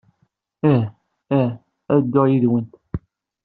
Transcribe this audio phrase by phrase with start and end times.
[0.71, 0.85] Ih,
[1.39, 1.49] ih,
[1.93, 2.71] ad dduɣ yid-went.